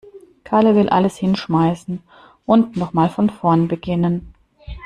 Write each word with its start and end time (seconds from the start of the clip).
Kalle 0.43 0.73
will 0.73 0.89
alles 0.89 1.17
hinschmeißen 1.17 2.01
und 2.47 2.75
noch 2.75 2.91
mal 2.93 3.07
von 3.11 3.29
vorn 3.29 3.67
beginnen. 3.67 4.33